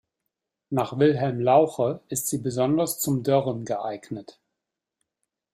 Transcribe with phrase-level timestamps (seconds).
[0.71, 4.39] Nach Wilhelm Lauche ist sie besonders zum Dörren geeignet.